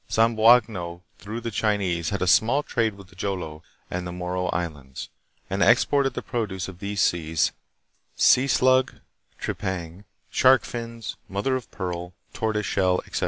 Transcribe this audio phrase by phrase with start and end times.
[0.09, 3.61] Zamboanga through the Chinese had a small trade with Jolo
[3.91, 5.09] and the Moro Islands,
[5.47, 7.51] and exported the produce of these seas
[8.15, 8.95] sea slug
[9.39, 13.19] (tripang), shark fins, mother of pearl, tortoise shell, etc.